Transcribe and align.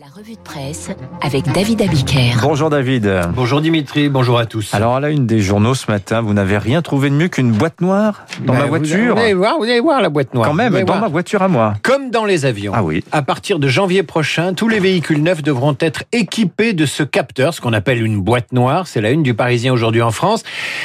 La 0.00 0.06
revue 0.12 0.32
de 0.32 0.40
presse 0.40 0.90
avec 1.22 1.44
David 1.52 1.80
Abiker. 1.82 2.32
Bonjour 2.42 2.68
David. 2.68 3.08
Bonjour 3.36 3.60
Dimitri, 3.60 4.08
bonjour 4.08 4.40
à 4.40 4.46
tous. 4.46 4.74
Alors 4.74 4.96
à 4.96 5.00
la 5.00 5.10
une 5.10 5.24
des 5.24 5.38
journaux 5.38 5.76
ce 5.76 5.88
matin, 5.88 6.20
vous 6.20 6.34
n'avez 6.34 6.58
rien 6.58 6.82
trouvé 6.82 7.10
de 7.10 7.14
mieux 7.14 7.28
qu'une 7.28 7.52
boîte 7.52 7.80
noire 7.80 8.24
dans 8.44 8.54
Ben, 8.54 8.60
ma 8.60 8.64
voiture 8.66 9.14
Vous 9.14 9.20
allez 9.20 9.34
voir, 9.34 9.56
vous 9.58 9.64
allez 9.64 9.78
voir 9.78 10.02
la 10.02 10.08
boîte 10.08 10.34
noire. 10.34 10.48
Quand 10.48 10.54
même, 10.54 10.72
dans 10.72 10.84
voir. 10.84 11.00
ma 11.00 11.06
voiture 11.06 11.42
à 11.42 11.48
moi. 11.48 11.74
Comme 11.84 12.10
dans 12.10 12.24
les 12.24 12.44
avions. 12.44 12.72
Ah 12.74 12.82
oui. 12.82 13.04
À 13.12 13.22
partir 13.22 13.60
de 13.60 13.68
janvier 13.68 14.02
prochain, 14.02 14.52
tous 14.52 14.66
les 14.68 14.80
véhicules 14.80 15.22
neufs 15.22 15.42
devront 15.44 15.76
être 15.78 16.02
équipés 16.10 16.72
de 16.72 16.86
ce 16.86 17.04
capteur, 17.04 17.54
ce 17.54 17.60
qu'on 17.60 17.72
appelle 17.72 18.02
une 18.04 18.20
boîte 18.20 18.52
noire. 18.52 18.88
C'est 18.88 19.00
la 19.00 19.10
une 19.10 19.22
du 19.22 19.34
Parisien 19.34 19.72
aujourd'hui 19.72 20.02
en 20.02 20.10
France. 20.10 20.42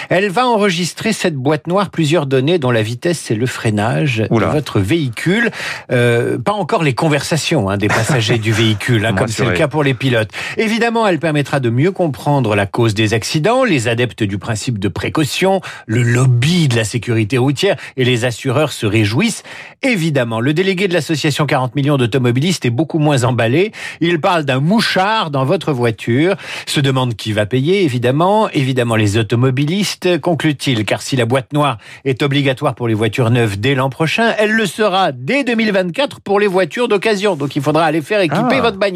Elle 0.09 0.29
va 0.29 0.45
enregistrer 0.45 1.13
cette 1.13 1.35
boîte 1.35 1.65
noire 1.65 1.89
plusieurs 1.89 2.27
données 2.27 2.59
dont 2.59 2.69
la 2.71 2.83
vitesse 2.83 3.31
et 3.31 3.35
le 3.35 3.47
freinage 3.47 4.23
Oula. 4.29 4.47
de 4.47 4.51
votre 4.51 4.79
véhicule. 4.79 5.49
Euh, 5.91 6.37
pas 6.37 6.53
encore 6.53 6.83
les 6.83 6.93
conversations 6.93 7.69
hein, 7.71 7.77
des 7.77 7.87
passagers 7.87 8.37
du 8.37 8.51
véhicule, 8.51 8.98
hein, 9.05 9.13
comme 9.13 9.27
c'est 9.27 9.45
le 9.45 9.51
cas 9.51 9.67
pour 9.67 9.83
les 9.83 9.93
pilotes. 9.93 10.29
Évidemment, 10.57 11.07
elle 11.07 11.19
permettra 11.19 11.59
de 11.59 11.69
mieux 11.69 11.91
comprendre 11.91 12.55
la 12.55 12.65
cause 12.65 12.93
des 12.93 13.13
accidents, 13.13 13.63
les 13.63 13.87
adeptes 13.87 14.23
du 14.23 14.37
principe 14.37 14.79
de 14.79 14.87
précaution, 14.87 15.61
le 15.85 16.01
lobby 16.03 16.67
de 16.67 16.75
la 16.75 16.83
sécurité 16.83 17.37
routière 17.37 17.75
et 17.97 18.05
les 18.05 18.25
assureurs 18.25 18.71
se 18.71 18.85
réjouissent. 18.85 19.43
Évidemment, 19.81 20.39
le 20.39 20.53
délégué 20.53 20.87
de 20.87 20.93
l'association 20.93 21.45
40 21.45 21.75
millions 21.75 21.97
d'automobilistes 21.97 22.65
est 22.65 22.69
beaucoup 22.69 22.99
moins 22.99 23.23
emballé. 23.23 23.71
Il 24.01 24.19
parle 24.19 24.43
d'un 24.43 24.59
mouchard 24.59 25.31
dans 25.31 25.45
votre 25.45 25.71
voiture, 25.71 26.35
se 26.65 26.79
demande 26.79 27.15
qui 27.15 27.31
va 27.33 27.45
payer, 27.45 27.83
évidemment. 27.83 28.49
Évidemment, 28.49 28.95
les 28.95 29.17
automobilistes, 29.17 30.19
conclut-il, 30.19 30.85
car 30.85 31.01
si 31.01 31.15
la 31.15 31.25
boîte 31.25 31.53
noire 31.53 31.77
est 32.05 32.21
obligatoire 32.23 32.75
pour 32.75 32.87
les 32.87 32.93
voitures 32.93 33.29
neuves 33.29 33.59
dès 33.59 33.75
l'an 33.75 33.89
prochain, 33.89 34.33
elle 34.37 34.51
le 34.51 34.65
sera 34.65 35.11
dès 35.11 35.43
2024 35.43 36.19
pour 36.21 36.39
les 36.39 36.47
voitures 36.47 36.87
d'occasion. 36.87 37.35
Donc 37.35 37.55
il 37.55 37.61
faudra 37.61 37.85
aller 37.85 38.01
faire 38.01 38.19
équiper 38.21 38.57
Ah. 38.57 38.61
votre 38.61 38.77
bagnole. 38.77 38.88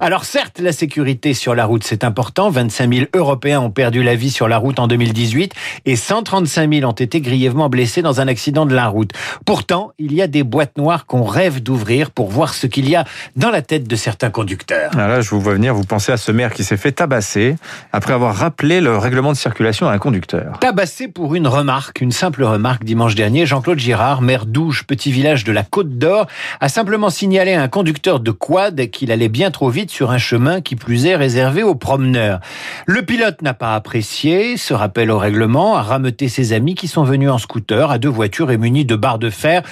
Alors 0.00 0.24
certes, 0.24 0.60
la 0.60 0.72
sécurité 0.72 1.34
sur 1.34 1.54
la 1.54 1.64
route, 1.64 1.84
c'est 1.84 2.04
important. 2.04 2.50
25 2.50 2.92
000 2.92 3.06
Européens 3.14 3.60
ont 3.60 3.70
perdu 3.70 4.02
la 4.02 4.14
vie 4.14 4.30
sur 4.30 4.48
la 4.48 4.58
route 4.58 4.78
en 4.78 4.86
2018 4.86 5.52
et 5.86 5.96
135 5.96 6.72
000 6.72 6.88
ont 6.88 6.92
été 6.92 7.20
grièvement 7.20 7.68
blessés 7.68 8.02
dans 8.02 8.20
un 8.20 8.28
accident 8.28 8.66
de 8.66 8.74
la 8.74 8.86
route. 8.88 9.10
Pourtant, 9.44 9.92
il 9.98 10.14
y 10.14 10.22
a 10.22 10.26
des 10.26 10.42
boîtes 10.42 10.76
noires 10.78 11.06
qu'on 11.06 11.24
rêve 11.24 11.62
d'ouvrir 11.62 12.10
pour 12.10 12.30
voir 12.30 12.54
ce 12.54 12.66
qu'il 12.66 12.88
y 12.88 12.96
a 12.96 13.04
dans 13.36 13.50
la 13.50 13.62
tête 13.62 13.88
de 13.88 13.96
certains 13.96 14.30
conducteurs. 14.30 14.90
Ah 14.94 15.08
là, 15.08 15.20
je 15.20 15.30
vous 15.30 15.40
vois 15.40 15.54
venir, 15.54 15.74
vous 15.74 15.84
pensez 15.84 16.12
à 16.12 16.16
ce 16.16 16.32
maire 16.32 16.52
qui 16.52 16.64
s'est 16.64 16.76
fait 16.76 16.92
tabasser 16.92 17.56
après 17.92 18.12
avoir 18.12 18.36
rappelé 18.36 18.80
le 18.80 18.96
règlement 18.96 19.32
de 19.32 19.36
circulation 19.36 19.88
à 19.88 19.92
un 19.92 19.98
conducteur. 19.98 20.58
Tabassé 20.60 21.08
pour 21.08 21.34
une 21.34 21.46
remarque, 21.48 22.00
une 22.00 22.12
simple 22.12 22.44
remarque 22.44 22.84
dimanche 22.84 23.14
dernier, 23.14 23.46
Jean-Claude 23.46 23.78
Girard, 23.78 24.22
maire 24.22 24.46
d'Ouge, 24.46 24.84
petit 24.86 25.10
village 25.10 25.44
de 25.44 25.52
la 25.52 25.62
Côte 25.64 25.98
d'Or, 25.98 26.26
a 26.60 26.68
simplement 26.68 27.10
signalé 27.10 27.54
à 27.54 27.62
un 27.62 27.68
conducteur 27.68 28.20
de 28.20 28.30
quad 28.30 28.90
qu'il 28.90 29.10
allait 29.10 29.17
bien 29.26 29.50
trop 29.50 29.70
vite 29.70 29.90
sur 29.90 30.12
un 30.12 30.18
chemin 30.18 30.60
qui 30.60 30.76
plus 30.76 31.06
est 31.06 31.16
réservé 31.16 31.64
aux 31.64 31.74
promeneurs. 31.74 32.38
Le 32.86 33.02
pilote 33.02 33.42
n'a 33.42 33.54
pas 33.54 33.74
apprécié 33.74 34.56
ce 34.56 34.72
rappel 34.72 35.10
au 35.10 35.18
règlement, 35.18 35.76
a 35.76 35.82
rameuté 35.82 36.28
ses 36.28 36.52
amis 36.52 36.76
qui 36.76 36.86
sont 36.86 37.02
venus 37.02 37.30
en 37.30 37.38
scooter 37.38 37.90
à 37.90 37.98
deux 37.98 38.08
voitures 38.08 38.52
et 38.52 38.56
munis 38.56 38.84
de 38.84 38.94
barres 38.94 39.18
de 39.18 39.30
fer. 39.30 39.64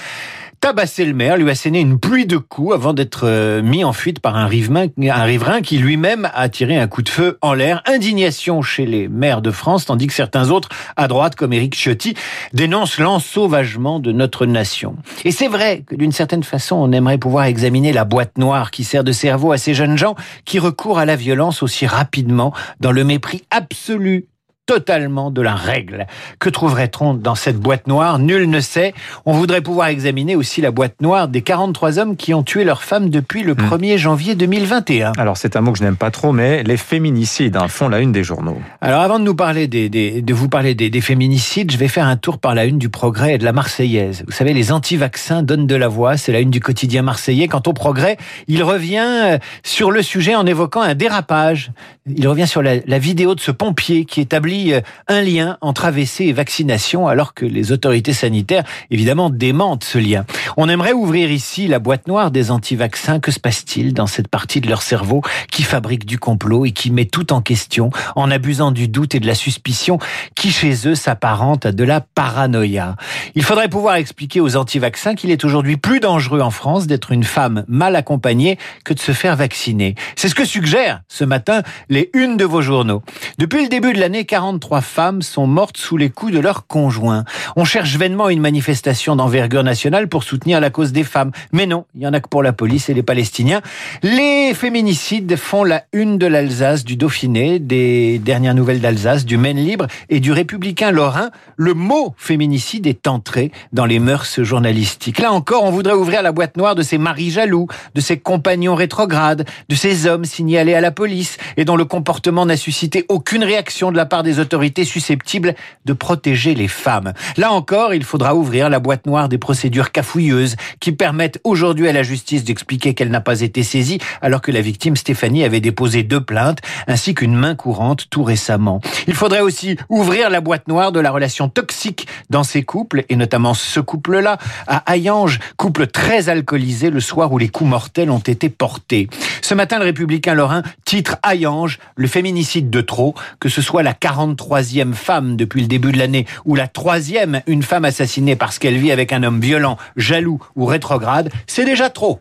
Tabassé 0.67 1.05
le 1.05 1.13
maire, 1.13 1.37
lui 1.37 1.47
a 1.47 1.53
asséné 1.53 1.79
une 1.79 1.97
pluie 1.97 2.25
de 2.25 2.35
coups 2.35 2.75
avant 2.75 2.93
d'être 2.93 3.21
euh, 3.23 3.61
mis 3.61 3.85
en 3.85 3.93
fuite 3.93 4.19
par 4.19 4.35
un 4.35 4.47
riverain, 4.47 4.87
un 5.01 5.23
riverain 5.23 5.61
qui 5.61 5.77
lui-même 5.77 6.29
a 6.33 6.49
tiré 6.49 6.75
un 6.75 6.87
coup 6.87 7.03
de 7.03 7.07
feu 7.07 7.37
en 7.41 7.53
l'air. 7.53 7.81
Indignation 7.85 8.61
chez 8.61 8.85
les 8.85 9.07
maires 9.07 9.41
de 9.41 9.49
France, 9.49 9.85
tandis 9.85 10.07
que 10.07 10.13
certains 10.13 10.49
autres, 10.49 10.67
à 10.97 11.07
droite, 11.07 11.37
comme 11.37 11.53
Éric 11.53 11.73
Ciotti, 11.73 12.15
dénoncent 12.51 12.97
l'ensauvagement 12.97 14.01
de 14.01 14.11
notre 14.11 14.45
nation. 14.45 14.97
Et 15.23 15.31
c'est 15.31 15.47
vrai 15.47 15.85
que 15.87 15.95
d'une 15.95 16.11
certaine 16.11 16.43
façon, 16.43 16.75
on 16.75 16.91
aimerait 16.91 17.17
pouvoir 17.17 17.45
examiner 17.45 17.93
la 17.93 18.03
boîte 18.03 18.37
noire 18.37 18.69
qui 18.69 18.83
sert 18.83 19.05
de 19.05 19.13
cerveau 19.13 19.53
à 19.53 19.57
ces 19.57 19.73
jeunes 19.73 19.97
gens 19.97 20.15
qui 20.43 20.59
recourent 20.59 20.99
à 20.99 21.05
la 21.05 21.15
violence 21.15 21.63
aussi 21.63 21.87
rapidement 21.87 22.53
dans 22.81 22.91
le 22.91 23.05
mépris 23.05 23.45
absolu 23.51 24.27
totalement 24.67 25.31
de 25.31 25.41
la 25.41 25.55
règle. 25.55 26.05
Que 26.39 26.49
trouverait-on 26.49 27.15
dans 27.15 27.33
cette 27.35 27.57
boîte 27.57 27.87
noire 27.87 28.19
Nul 28.19 28.47
ne 28.49 28.59
sait. 28.59 28.93
On 29.25 29.31
voudrait 29.33 29.61
pouvoir 29.61 29.87
examiner 29.87 30.35
aussi 30.35 30.61
la 30.61 30.69
boîte 30.71 31.01
noire 31.01 31.27
des 31.29 31.41
43 31.41 31.97
hommes 31.97 32.15
qui 32.17 32.33
ont 32.35 32.43
tué 32.43 32.63
leur 32.65 32.83
femme 32.83 33.09
depuis 33.09 33.41
le 33.43 33.55
1er 33.55 33.97
janvier 33.97 34.35
2021. 34.35 35.13
Alors 35.17 35.37
c'est 35.37 35.55
un 35.55 35.61
mot 35.61 35.71
que 35.71 35.79
je 35.79 35.83
n'aime 35.83 35.95
pas 35.95 36.11
trop, 36.11 36.33
mais 36.33 36.61
les 36.63 36.77
féminicides 36.77 37.55
hein, 37.57 37.67
font 37.69 37.87
la 37.89 37.99
une 37.99 38.11
des 38.11 38.23
journaux. 38.23 38.59
Alors 38.81 39.01
avant 39.01 39.17
de 39.19 39.23
nous 39.23 39.35
parler 39.35 39.67
des, 39.67 39.89
des- 39.89 40.21
de 40.21 40.33
vous 40.33 40.49
parler 40.49 40.75
des, 40.75 40.89
des 40.89 41.01
féminicides, 41.01 41.71
je 41.71 41.77
vais 41.77 41.87
faire 41.87 42.05
un 42.05 42.17
tour 42.17 42.37
par 42.37 42.53
la 42.53 42.65
une 42.65 42.77
du 42.77 42.89
Progrès 42.89 43.35
et 43.35 43.37
de 43.37 43.45
la 43.45 43.53
Marseillaise. 43.53 44.23
Vous 44.27 44.33
savez, 44.33 44.53
les 44.53 44.71
anti-vaccins 44.73 45.43
donnent 45.43 45.67
de 45.67 45.75
la 45.75 45.87
voix. 45.87 46.17
C'est 46.17 46.33
la 46.33 46.41
une 46.41 46.51
du 46.51 46.59
quotidien 46.59 47.03
marseillais. 47.03 47.47
Quant 47.47 47.63
au 47.65 47.73
Progrès, 47.73 48.17
il 48.49 48.63
revient 48.63 48.97
euh, 49.07 49.37
sur 49.63 49.91
le 49.91 50.01
sujet 50.01 50.35
en 50.35 50.45
évoquant 50.45 50.81
un 50.81 50.93
dérapage. 50.93 51.71
Il 52.05 52.27
revient 52.27 52.47
sur 52.47 52.61
la, 52.61 52.75
la 52.85 52.99
vidéo 52.99 53.33
de 53.33 53.39
ce 53.39 53.51
pompier 53.51 54.03
qui 54.05 54.19
établit 54.21 54.56
euh, 54.73 54.81
un 55.07 55.21
lien 55.21 55.57
entre 55.61 55.85
AVC 55.85 56.21
et 56.21 56.33
vaccination, 56.33 57.07
alors 57.07 57.33
que 57.33 57.45
les 57.45 57.71
autorités 57.71 58.13
sanitaires 58.13 58.63
évidemment 58.91 59.29
démentent 59.29 59.83
ce 59.83 59.97
lien. 59.97 60.25
On 60.57 60.69
aimerait 60.69 60.93
ouvrir 60.93 61.31
ici 61.31 61.67
la 61.67 61.79
boîte 61.79 62.07
noire 62.07 62.31
des 62.31 62.51
anti-vaccins. 62.51 63.19
Que 63.19 63.31
se 63.31 63.39
passe-t-il 63.39 63.93
dans 63.93 64.07
cette 64.07 64.27
partie 64.27 64.61
de 64.61 64.69
leur 64.69 64.81
cerveau 64.81 65.21
qui 65.51 65.63
fabrique 65.63 66.05
du 66.05 66.19
complot 66.19 66.65
et 66.65 66.71
qui 66.71 66.91
met 66.91 67.05
tout 67.05 67.33
en 67.33 67.41
question 67.41 67.89
en 68.15 68.31
abusant 68.31 68.71
du 68.71 68.87
doute 68.87 69.15
et 69.15 69.19
de 69.19 69.27
la 69.27 69.35
suspicion 69.35 69.99
qui 70.35 70.51
chez 70.51 70.87
eux 70.87 70.95
s'apparente 70.95 71.65
à 71.65 71.71
de 71.71 71.83
la 71.83 72.01
paranoïa? 72.01 72.95
Il 73.35 73.43
faudrait 73.43 73.69
pouvoir 73.69 73.95
expliquer 73.95 74.39
aux 74.39 74.55
anti-vaccins 74.55 75.15
qu'il 75.15 75.31
est 75.31 75.45
aujourd'hui 75.45 75.77
plus 75.77 75.99
dangereux 75.99 76.41
en 76.41 76.51
France 76.51 76.87
d'être 76.87 77.11
une 77.11 77.23
femme 77.23 77.63
mal 77.67 77.95
accompagnée 77.95 78.57
que 78.83 78.93
de 78.93 78.99
se 78.99 79.11
faire 79.11 79.35
vacciner. 79.35 79.95
C'est 80.15 80.29
ce 80.29 80.35
que 80.35 80.45
suggèrent 80.45 81.01
ce 81.07 81.23
matin 81.23 81.61
les 81.89 82.09
unes 82.13 82.37
de 82.37 82.45
vos 82.45 82.61
journaux. 82.61 83.01
Depuis 83.37 83.63
le 83.63 83.69
début 83.69 83.93
de 83.93 83.99
l'année, 83.99 84.25
43 84.47 84.79
femmes 84.79 85.21
sont 85.21 85.45
mortes 85.45 85.75
sous 85.75 85.97
les 85.97 86.09
coups 86.09 86.31
de 86.31 86.39
leurs 86.39 86.67
conjoints. 86.67 87.25
On 87.57 87.65
cherche 87.65 87.97
vainement 87.97 88.29
une 88.29 88.39
manifestation 88.39 89.17
d'envergure 89.17 89.61
nationale 89.61 90.07
pour 90.07 90.23
soutenir 90.23 90.61
la 90.61 90.69
cause 90.69 90.93
des 90.93 91.03
femmes. 91.03 91.31
Mais 91.51 91.65
non, 91.65 91.83
il 91.95 92.03
y 92.03 92.07
en 92.07 92.13
a 92.13 92.21
que 92.21 92.29
pour 92.29 92.43
la 92.43 92.53
police 92.53 92.87
et 92.87 92.93
les 92.93 93.03
Palestiniens. 93.03 93.61
Les 94.03 94.53
féminicides 94.53 95.35
font 95.35 95.65
la 95.65 95.83
une 95.91 96.17
de 96.17 96.27
l'Alsace, 96.27 96.85
du 96.85 96.95
Dauphiné, 96.95 97.59
des 97.59 98.19
dernières 98.19 98.55
nouvelles 98.55 98.79
d'Alsace, 98.79 99.25
du 99.25 99.37
Maine 99.37 99.57
Libre 99.57 99.87
et 100.07 100.21
du 100.21 100.31
Républicain 100.31 100.91
Lorrain. 100.91 101.29
Le 101.57 101.73
mot 101.73 102.13
féminicide 102.15 102.87
est 102.87 103.05
entré 103.05 103.51
dans 103.73 103.85
les 103.85 103.99
mœurs 103.99 104.43
journalistiques. 104.43 105.19
Là 105.19 105.33
encore, 105.33 105.65
on 105.65 105.71
voudrait 105.71 105.93
ouvrir 105.93 106.21
la 106.21 106.31
boîte 106.31 106.55
noire 106.55 106.75
de 106.75 106.83
ces 106.83 106.97
maris 106.97 107.31
jaloux, 107.31 107.67
de 107.95 107.99
ces 107.99 108.17
compagnons 108.17 108.75
rétrogrades, 108.75 109.45
de 109.67 109.75
ces 109.75 110.07
hommes 110.07 110.23
signalés 110.23 110.73
à 110.73 110.79
la 110.79 110.91
police 110.91 111.37
et 111.57 111.65
dont 111.65 111.75
le 111.75 111.83
comportement 111.83 112.45
n'a 112.45 112.55
suscité 112.55 113.05
aucune 113.09 113.43
réaction 113.43 113.91
de 113.91 113.97
la 113.97 114.05
part 114.05 114.23
des 114.23 114.36
autorités 114.39 114.85
susceptibles 114.85 115.55
de 115.85 115.93
protéger 115.93 116.55
les 116.55 116.67
femmes. 116.67 117.13
Là 117.37 117.51
encore, 117.51 117.93
il 117.93 118.03
faudra 118.03 118.35
ouvrir 118.35 118.69
la 118.69 118.79
boîte 118.79 119.05
noire 119.05 119.29
des 119.29 119.37
procédures 119.37 119.91
cafouilleuses 119.91 120.55
qui 120.79 120.91
permettent 120.91 121.39
aujourd'hui 121.43 121.87
à 121.87 121.93
la 121.93 122.03
justice 122.03 122.43
d'expliquer 122.43 122.93
qu'elle 122.93 123.09
n'a 123.09 123.21
pas 123.21 123.41
été 123.41 123.63
saisie 123.63 123.99
alors 124.21 124.41
que 124.41 124.51
la 124.51 124.61
victime 124.61 124.95
Stéphanie 124.95 125.43
avait 125.43 125.59
déposé 125.59 126.03
deux 126.03 126.21
plaintes 126.21 126.59
ainsi 126.87 127.13
qu'une 127.15 127.35
main 127.35 127.55
courante 127.55 128.07
tout 128.09 128.23
récemment. 128.23 128.81
Il 129.07 129.13
faudrait 129.13 129.41
aussi 129.41 129.77
ouvrir 129.89 130.29
la 130.29 130.41
boîte 130.41 130.67
noire 130.67 130.91
de 130.91 130.99
la 130.99 131.11
relation 131.11 131.49
toxique 131.49 132.07
dans 132.29 132.43
ces 132.43 132.63
couples 132.63 133.05
et 133.09 133.15
notamment 133.15 133.53
ce 133.53 133.79
couple-là 133.79 134.37
à 134.67 134.83
Hayange, 134.91 135.39
couple 135.57 135.87
très 135.87 136.29
alcoolisé 136.29 136.89
le 136.89 136.99
soir 136.99 137.31
où 137.31 137.37
les 137.37 137.49
coups 137.49 137.69
mortels 137.69 138.09
ont 138.09 138.19
été 138.19 138.49
portés. 138.49 139.07
Ce 139.47 139.53
matin, 139.53 139.79
le 139.79 139.85
républicain 139.85 140.33
Lorrain 140.33 140.61
titre 140.83 141.15
Hayange 141.23 141.79
le 141.95 142.07
féminicide 142.07 142.69
de 142.69 142.81
trop, 142.81 143.15
que 143.39 143.47
ce 143.47 143.61
soit 143.61 143.81
la 143.81 143.93
43e 143.93 144.91
femme 144.91 145.37
depuis 145.37 145.61
le 145.61 145.67
début 145.67 145.93
de 145.93 145.97
l'année 145.97 146.25
ou 146.43 146.53
la 146.55 146.67
troisième, 146.67 147.39
une 147.47 147.63
femme 147.63 147.85
assassinée 147.85 148.35
parce 148.35 148.59
qu'elle 148.59 148.75
vit 148.75 148.91
avec 148.91 149.13
un 149.13 149.23
homme 149.23 149.39
violent, 149.39 149.77
jaloux 149.95 150.41
ou 150.57 150.65
rétrograde, 150.65 151.29
c'est 151.47 151.63
déjà 151.63 151.89
trop. 151.89 152.19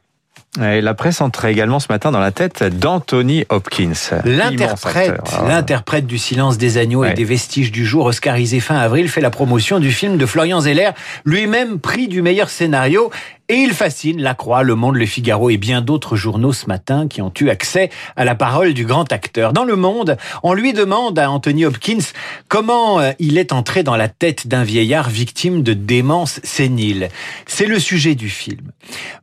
Et 0.62 0.80
la 0.80 0.94
presse 0.94 1.20
entrait 1.20 1.52
également 1.52 1.80
ce 1.80 1.88
matin 1.90 2.12
dans 2.12 2.20
la 2.20 2.30
tête 2.30 2.62
d'Anthony 2.62 3.44
Hopkins. 3.50 3.92
L'interprète. 4.24 5.20
Ah. 5.32 5.44
l'interprète 5.48 6.06
du 6.06 6.18
silence 6.18 6.56
des 6.56 6.78
agneaux 6.78 7.00
Ouais. 7.00 7.10
et 7.10 7.14
des 7.14 7.24
vestiges 7.24 7.72
du 7.72 7.84
jour, 7.84 8.06
oscarisé 8.06 8.60
fin 8.60 8.76
avril, 8.76 9.08
fait 9.10 9.20
la 9.20 9.30
promotion 9.30 9.80
du 9.80 9.90
film 9.92 10.16
de 10.16 10.24
Florian 10.24 10.60
Zeller, 10.60 10.90
lui-même 11.24 11.78
prix 11.78 12.08
du 12.08 12.22
meilleur 12.22 12.48
scénario. 12.48 13.10
Et 13.48 13.58
il 13.58 13.74
fascine 13.74 14.20
La 14.20 14.34
Croix, 14.34 14.64
Le 14.64 14.74
Monde, 14.74 14.96
Le 14.96 15.06
Figaro 15.06 15.50
et 15.50 15.56
bien 15.56 15.80
d'autres 15.80 16.16
journaux 16.16 16.52
ce 16.52 16.66
matin 16.66 17.06
qui 17.06 17.22
ont 17.22 17.32
eu 17.40 17.48
accès 17.48 17.90
à 18.16 18.24
la 18.24 18.34
parole 18.34 18.74
du 18.74 18.84
grand 18.84 19.12
acteur. 19.12 19.52
Dans 19.52 19.64
Le 19.64 19.76
Monde, 19.76 20.16
on 20.42 20.52
lui 20.52 20.72
demande 20.72 21.16
à 21.16 21.30
Anthony 21.30 21.64
Hopkins 21.64 22.04
comment 22.48 22.98
euh, 22.98 23.12
il 23.20 23.38
est 23.38 23.52
entré 23.52 23.84
dans 23.84 23.94
la 23.94 24.08
tête 24.08 24.48
d'un 24.48 24.64
vieillard 24.64 25.08
victime 25.08 25.62
de 25.62 25.74
démence 25.74 26.40
sénile. 26.42 27.08
C'est 27.46 27.66
le 27.66 27.78
sujet 27.78 28.16
du 28.16 28.30
film. 28.30 28.72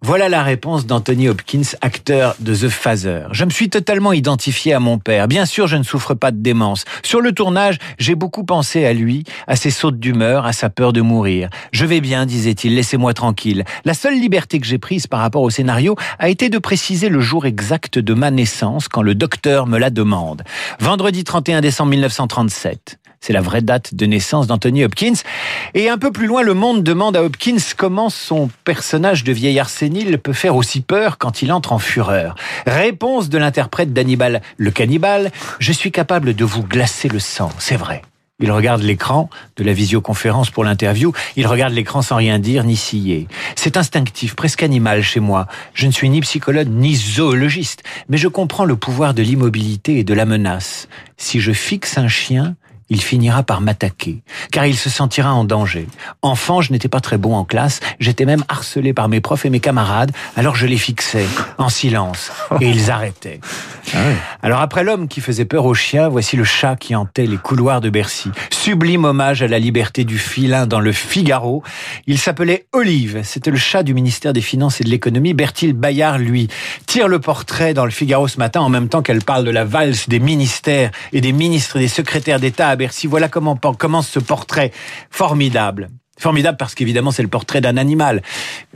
Voilà 0.02 0.30
la 0.30 0.42
réponse 0.42 0.86
d'Anthony 0.86 1.28
Hopkins, 1.28 1.76
acteur 1.82 2.38
de 2.40 2.56
The 2.56 2.70
Phaser. 2.70 3.24
Je 3.32 3.44
me 3.44 3.50
suis 3.50 3.70
totalement 3.70 4.14
identifié 4.14 4.72
à 4.74 4.80
mon 4.80 5.00
père. 5.00 5.28
Bien 5.28 5.46
sûr, 5.46 5.68
je 5.68 5.76
ne 5.76 5.84
souffre 5.84 6.14
pas 6.14 6.32
de 6.32 6.38
démence. 6.38 6.86
Sur 7.04 7.20
le 7.20 7.34
tournage, 7.34 7.78
j'ai 7.98 8.16
beaucoup 8.16 8.46
pensé 8.46 8.86
à 8.86 8.94
lui, 8.94 9.26
à 9.48 9.58
ses 9.58 9.70
sautes 9.70 10.00
d'humeur, 10.00 10.46
à 10.46 10.54
sa 10.54 10.70
peur 10.70 10.94
de 10.94 11.02
mourir. 11.02 11.50
Je 11.74 11.86
vais 11.86 12.00
bien, 12.00 12.26
disait-il, 12.26 12.76
laissez-moi 12.76 13.14
tranquille. 13.14 13.66
La 13.84 13.94
seule 13.94 14.13
seule 14.14 14.22
liberté 14.22 14.60
que 14.60 14.68
j'ai 14.68 14.78
prise 14.78 15.08
par 15.08 15.22
rapport 15.22 15.42
au 15.42 15.50
scénario 15.50 15.96
a 16.20 16.30
été 16.30 16.50
de 16.50 16.60
préciser 16.60 17.10
le 17.10 17.20
jour 17.20 17.48
exact 17.48 17.98
de 17.98 18.14
ma 18.14 18.30
naissance 18.30 18.88
quand 18.88 19.02
le 19.02 19.16
docteur 19.16 19.66
me 19.66 19.80
la 19.80 19.90
demande. 19.90 20.44
Vendredi 20.80 21.24
31 21.24 21.62
décembre 21.62 21.90
1937. 21.92 23.00
C'est 23.22 23.34
la 23.34 23.42
vraie 23.42 23.64
date 23.64 23.96
de 23.96 24.06
naissance 24.06 24.46
d'Anthony 24.46 24.84
Hopkins. 24.84 25.16
Et 25.74 25.90
un 25.90 25.98
peu 25.98 26.12
plus 26.12 26.28
loin, 26.28 26.44
le 26.44 26.54
monde 26.54 26.84
demande 26.84 27.16
à 27.16 27.24
Hopkins 27.24 27.58
comment 27.76 28.12
son 28.12 28.52
personnage 28.66 29.24
de 29.24 29.32
vieillard 29.32 29.70
sénile 29.70 30.20
peut 30.20 30.34
faire 30.34 30.56
aussi 30.56 30.82
peur 30.82 31.18
quand 31.18 31.42
il 31.42 31.52
entre 31.52 31.74
en 31.74 31.80
fureur. 31.80 32.36
Réponse 32.68 33.30
de 33.30 33.40
l'interprète 33.40 33.94
d'Hannibal 33.94 34.42
le 34.58 34.70
cannibale, 34.70 35.32
je 35.58 35.72
suis 35.72 35.92
capable 35.92 36.36
de 36.36 36.46
vous 36.46 36.64
glacer 36.64 37.08
le 37.08 37.20
sang, 37.20 37.50
c'est 37.58 37.78
vrai. 37.78 38.04
Il 38.44 38.52
regarde 38.52 38.82
l'écran 38.82 39.30
de 39.56 39.64
la 39.64 39.72
visioconférence 39.72 40.50
pour 40.50 40.66
l'interview. 40.66 41.14
Il 41.38 41.48
regarde 41.48 41.72
l'écran 41.74 42.02
sans 42.02 42.18
rien 42.18 42.40
dire 42.40 42.66
ni 42.66 42.76
scier. 42.76 43.30
C'est 43.56 43.78
instinctif, 43.78 44.36
presque 44.36 44.64
animal 44.64 45.02
chez 45.02 45.22
moi. 45.22 45.48
Je 45.74 45.88
ne 45.88 45.92
suis 45.92 46.10
ni 46.10 46.20
psychologue 46.20 46.68
ni 46.70 46.94
zoologiste, 46.94 47.84
mais 48.10 48.18
je 48.18 48.28
comprends 48.28 48.66
le 48.66 48.76
pouvoir 48.76 49.14
de 49.14 49.24
l'immobilité 49.24 49.98
et 49.98 50.04
de 50.04 50.14
la 50.14 50.26
menace. 50.26 50.90
Si 51.16 51.40
je 51.40 51.54
fixe 51.54 51.98
un 51.98 52.10
chien, 52.10 52.58
il 52.94 53.02
finira 53.02 53.44
par 53.44 53.60
m'attaquer, 53.60 54.22
car 54.52 54.66
il 54.68 54.78
se 54.78 54.90
sentira 54.90 55.34
en 55.34 55.44
danger. 55.44 55.88
Enfant, 56.22 56.62
je 56.62 56.72
n'étais 56.72 56.88
pas 56.88 57.02
très 57.02 57.18
bon 57.18 57.36
en 57.36 57.44
classe, 57.44 57.80
j'étais 58.00 58.26
même 58.26 58.44
harcelé 58.48 58.94
par 58.94 59.10
mes 59.10 59.20
profs 59.20 59.46
et 59.46 59.50
mes 59.50 59.60
camarades, 59.60 60.12
alors 60.36 60.56
je 60.56 60.68
les 60.68 60.78
fixais, 60.78 61.26
en 61.58 61.70
silence, 61.70 62.32
et 62.62 62.70
ils 62.70 62.92
arrêtaient. 62.92 63.40
Ah 63.94 63.98
alors 64.42 64.62
après 64.62 64.84
l'homme 64.84 65.08
qui 65.08 65.22
faisait 65.22 65.46
peur 65.46 65.66
aux 65.66 65.74
chiens, 65.74 66.08
voici 66.08 66.36
le 66.38 66.44
chat 66.44 66.76
qui 66.76 66.96
hantait 66.96 67.26
les 67.26 67.38
couloirs 67.38 67.82
de 67.82 67.90
Bercy. 67.90 68.30
Sublime 68.50 69.06
hommage 69.06 69.42
à 69.42 69.48
la 69.48 69.60
liberté 69.60 70.04
du 70.04 70.18
filin 70.18 70.68
dans 70.68 70.80
le 70.80 70.92
Figaro. 70.92 71.64
Il 72.08 72.18
s'appelait 72.18 72.66
Olive, 72.74 73.22
c'était 73.24 73.52
le 73.52 73.58
chat 73.58 73.84
du 73.84 73.94
ministère 73.94 74.34
des 74.34 74.42
Finances 74.42 74.82
et 74.82 74.84
de 74.84 74.90
l'économie. 74.90 75.34
Bertil 75.34 75.74
Bayard, 75.74 76.20
lui, 76.20 76.48
tire 76.86 77.08
le 77.08 77.20
portrait 77.20 77.74
dans 77.74 77.86
le 77.86 77.92
Figaro 77.92 78.28
ce 78.28 78.38
matin 78.38 78.62
en 78.62 78.70
même 78.70 78.90
temps 78.90 79.02
qu'elle 79.02 79.24
parle 79.24 79.46
de 79.46 79.52
la 79.52 79.66
valse 79.66 80.08
des 80.10 80.20
ministères 80.20 80.92
et 81.12 81.22
des 81.22 81.32
ministres 81.32 81.78
et 81.78 81.80
des 81.80 81.88
secrétaires 81.88 82.40
d'État 82.40 82.70
à 82.70 82.76
Bercy. 82.84 83.08
Voilà 83.08 83.30
comment 83.30 83.56
commence 83.56 84.10
ce 84.10 84.20
portrait 84.20 84.72
formidable. 85.10 85.90
Formidable 86.20 86.58
parce 86.58 86.76
qu'évidemment 86.76 87.12
c'est 87.12 87.24
le 87.24 87.28
portrait 87.28 87.60
d'un 87.60 87.76
animal. 87.76 88.22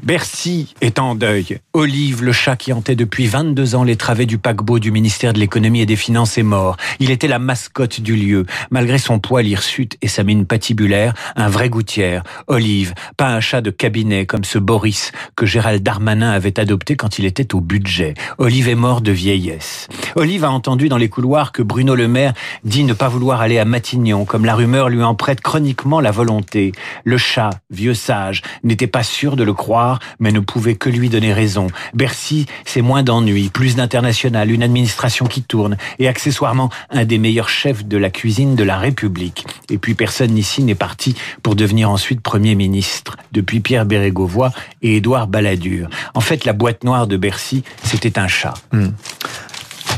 Bercy 0.01 0.73
est 0.81 0.99
en 0.99 1.15
deuil. 1.15 1.59
Olive, 1.73 2.23
le 2.23 2.31
chat 2.31 2.55
qui 2.55 2.73
hantait 2.73 2.95
depuis 2.95 3.27
22 3.27 3.75
ans 3.75 3.83
les 3.83 3.95
travées 3.95 4.25
du 4.25 4.37
paquebot 4.37 4.79
du 4.79 4.91
ministère 4.91 5.33
de 5.33 5.39
l'économie 5.39 5.81
et 5.81 5.85
des 5.85 5.95
finances 5.95 6.37
est 6.37 6.43
mort. 6.43 6.77
Il 6.99 7.11
était 7.11 7.27
la 7.27 7.39
mascotte 7.39 8.01
du 8.01 8.15
lieu. 8.15 8.45
Malgré 8.71 8.97
son 8.97 9.19
poil 9.19 9.45
hirsute 9.45 9.97
et 10.01 10.07
sa 10.07 10.23
mine 10.23 10.45
patibulaire, 10.45 11.13
un 11.35 11.47
vrai 11.47 11.69
gouttière. 11.69 12.23
Olive, 12.47 12.93
pas 13.17 13.27
un 13.27 13.39
chat 13.39 13.61
de 13.61 13.69
cabinet 13.69 14.25
comme 14.25 14.43
ce 14.43 14.57
Boris 14.57 15.11
que 15.35 15.45
Gérald 15.45 15.83
Darmanin 15.83 16.31
avait 16.31 16.59
adopté 16.59 16.95
quand 16.95 17.19
il 17.19 17.25
était 17.25 17.53
au 17.53 17.61
budget. 17.61 18.15
Olive 18.39 18.67
est 18.67 18.75
mort 18.75 19.01
de 19.01 19.11
vieillesse. 19.11 19.87
Olive 20.15 20.43
a 20.43 20.51
entendu 20.51 20.89
dans 20.89 20.97
les 20.97 21.09
couloirs 21.09 21.51
que 21.51 21.61
Bruno 21.61 21.93
Le 21.93 22.07
Maire 22.07 22.33
dit 22.63 22.83
ne 22.83 22.93
pas 22.93 23.09
vouloir 23.09 23.41
aller 23.41 23.59
à 23.59 23.65
Matignon, 23.65 24.25
comme 24.25 24.45
la 24.45 24.55
rumeur 24.55 24.89
lui 24.89 25.03
en 25.03 25.15
prête 25.15 25.41
chroniquement 25.41 26.01
la 26.01 26.11
volonté. 26.11 26.71
Le 27.03 27.17
chat, 27.27 27.49
vieux 27.69 27.93
sage, 27.93 28.41
n'était 28.63 28.87
pas 28.87 29.03
sûr 29.03 29.35
de 29.35 29.43
le 29.43 29.53
croire, 29.53 29.99
mais 30.19 30.31
ne 30.31 30.39
pouvait 30.39 30.75
que 30.75 30.89
lui 30.89 31.09
donner 31.09 31.33
raison. 31.33 31.67
Bercy, 31.93 32.45
c'est 32.65 32.81
moins 32.81 33.03
d'ennui, 33.03 33.49
plus 33.49 33.75
d'international, 33.75 34.49
une 34.49 34.63
administration 34.63 35.25
qui 35.25 35.43
tourne, 35.43 35.77
et 35.99 36.07
accessoirement 36.07 36.69
un 36.89 37.05
des 37.05 37.17
meilleurs 37.17 37.49
chefs 37.49 37.85
de 37.85 37.97
la 37.97 38.09
cuisine 38.09 38.55
de 38.55 38.63
la 38.63 38.77
République. 38.77 39.45
Et 39.69 39.77
puis 39.77 39.93
personne 39.93 40.37
ici 40.37 40.63
n'est 40.63 40.75
parti 40.75 41.15
pour 41.43 41.55
devenir 41.55 41.89
ensuite 41.89 42.21
Premier 42.21 42.55
ministre, 42.55 43.17
depuis 43.33 43.59
Pierre 43.59 43.85
Bérégovoy 43.85 44.51
et 44.81 44.97
Édouard 44.97 45.27
Balladur. 45.27 45.89
En 46.13 46.21
fait, 46.21 46.45
la 46.45 46.53
boîte 46.53 46.83
noire 46.83 47.07
de 47.07 47.17
Bercy, 47.17 47.63
c'était 47.83 48.17
un 48.17 48.27
chat. 48.27 48.53
Hmm. 48.71 48.89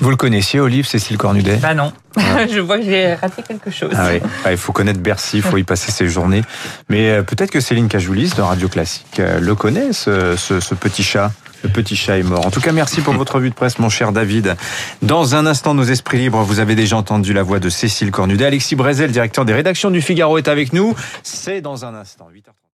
Vous 0.01 0.09
le 0.09 0.15
connaissiez, 0.15 0.59
Olive, 0.59 0.87
Cécile 0.87 1.17
Cornudet 1.17 1.57
Bah 1.57 1.73
non. 1.73 1.91
je 2.17 2.59
vois 2.59 2.77
que 2.77 2.85
j'ai 2.85 3.13
raté 3.15 3.43
quelque 3.43 3.69
chose. 3.69 3.91
Ah 3.95 4.07
oui. 4.11 4.21
Ah, 4.45 4.51
il 4.51 4.57
faut 4.57 4.71
connaître 4.71 4.99
Bercy, 4.99 5.37
il 5.37 5.43
faut 5.43 5.57
y 5.57 5.63
passer 5.63 5.91
ses 5.91 6.07
journées. 6.07 6.41
Mais 6.87 7.09
euh, 7.09 7.23
peut-être 7.23 7.51
que 7.51 7.59
Céline 7.59 7.87
Cajoulis 7.87 8.31
de 8.35 8.41
Radio 8.41 8.69
Classique 8.69 9.19
euh, 9.19 9.39
le 9.39 9.55
connaît, 9.55 9.91
ce, 9.93 10.35
ce, 10.37 10.73
petit 10.73 11.03
chat. 11.03 11.31
Le 11.63 11.69
petit 11.69 11.97
chat 11.97 12.17
est 12.17 12.23
mort. 12.23 12.45
En 12.45 12.51
tout 12.51 12.61
cas, 12.61 12.71
merci 12.71 13.01
pour 13.01 13.13
votre 13.13 13.35
revue 13.35 13.49
de 13.49 13.55
presse, 13.55 13.79
mon 13.79 13.89
cher 13.89 14.13
David. 14.13 14.55
Dans 15.01 15.35
un 15.35 15.45
instant, 15.45 15.73
nos 15.73 15.83
esprits 15.83 16.17
libres, 16.17 16.41
vous 16.41 16.59
avez 16.59 16.75
déjà 16.75 16.95
entendu 16.95 17.33
la 17.33 17.43
voix 17.43 17.59
de 17.59 17.69
Cécile 17.69 18.11
Cornudet. 18.11 18.45
Alexis 18.45 18.75
Brezel, 18.75 19.11
directeur 19.11 19.43
des 19.43 19.53
rédactions 19.53 19.91
du 19.91 20.01
Figaro, 20.01 20.37
est 20.37 20.47
avec 20.47 20.71
nous. 20.71 20.95
C'est 21.23 21.59
dans 21.59 21.83
un 21.83 21.93
instant, 21.93 22.27
8h30. 22.33 22.58